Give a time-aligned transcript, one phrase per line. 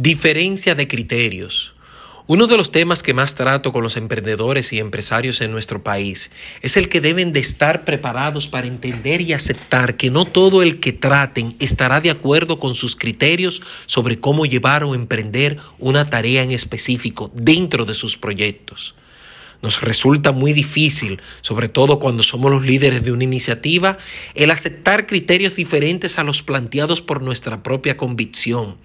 [0.00, 1.74] Diferencia de criterios.
[2.28, 6.30] Uno de los temas que más trato con los emprendedores y empresarios en nuestro país
[6.62, 10.78] es el que deben de estar preparados para entender y aceptar que no todo el
[10.78, 16.44] que traten estará de acuerdo con sus criterios sobre cómo llevar o emprender una tarea
[16.44, 18.94] en específico dentro de sus proyectos.
[19.60, 23.98] Nos resulta muy difícil, sobre todo cuando somos los líderes de una iniciativa,
[24.36, 28.76] el aceptar criterios diferentes a los planteados por nuestra propia convicción.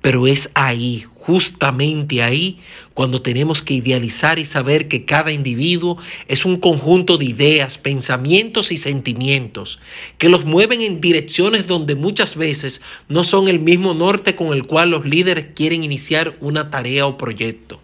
[0.00, 2.60] Pero es ahí, justamente ahí,
[2.94, 8.72] cuando tenemos que idealizar y saber que cada individuo es un conjunto de ideas, pensamientos
[8.72, 9.80] y sentimientos
[10.16, 14.66] que los mueven en direcciones donde muchas veces no son el mismo norte con el
[14.66, 17.80] cual los líderes quieren iniciar una tarea o proyecto.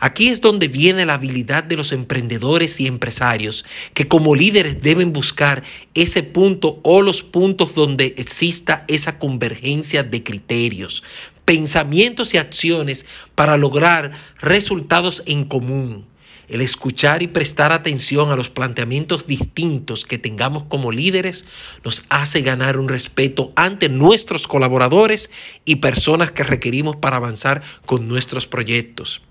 [0.00, 3.64] Aquí es donde viene la habilidad de los emprendedores y empresarios,
[3.94, 5.62] que como líderes deben buscar
[5.94, 11.02] ese punto o los puntos donde exista esa convergencia de criterios,
[11.44, 16.06] pensamientos y acciones para lograr resultados en común.
[16.48, 21.44] El escuchar y prestar atención a los planteamientos distintos que tengamos como líderes
[21.84, 25.30] nos hace ganar un respeto ante nuestros colaboradores
[25.64, 29.22] y personas que requerimos para avanzar con nuestros proyectos.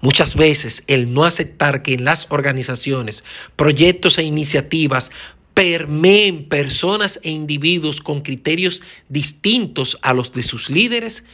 [0.00, 3.24] Muchas veces el no aceptar que en las organizaciones,
[3.56, 5.10] proyectos e iniciativas
[5.54, 11.24] permeen personas e individuos con criterios distintos a los de sus líderes,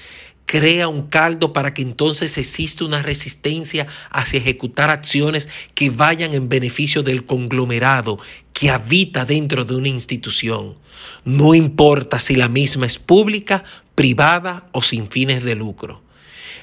[0.46, 6.48] crea un caldo para que entonces exista una resistencia hacia ejecutar acciones que vayan en
[6.48, 8.18] beneficio del conglomerado
[8.52, 10.76] que habita dentro de una institución.
[11.24, 13.64] No importa si la misma es pública,
[13.94, 16.05] privada o sin fines de lucro.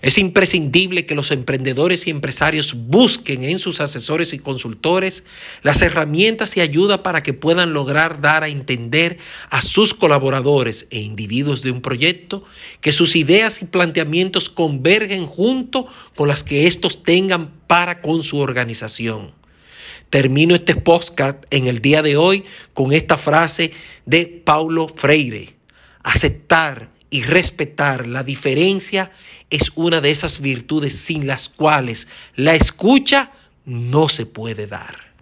[0.03, 5.23] Es imprescindible que los emprendedores y empresarios busquen en sus asesores y consultores
[5.61, 9.17] las herramientas y ayuda para que puedan lograr dar a entender
[9.49, 12.43] a sus colaboradores e individuos de un proyecto
[12.81, 15.87] que sus ideas y planteamientos convergen junto
[16.17, 19.31] con las que estos tengan para con su organización.
[20.09, 22.43] Termino este podcast en el día de hoy
[22.73, 23.71] con esta frase
[24.05, 25.55] de Paulo Freire.
[26.03, 29.11] Aceptar y respetar la diferencia
[29.51, 33.31] es una de esas virtudes sin las cuales la escucha
[33.65, 35.12] no se puede dar.